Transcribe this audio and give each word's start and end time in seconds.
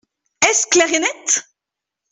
Est-ce 0.49 0.65
clair 0.65 0.91
et 0.91 0.99
net? 0.99 1.45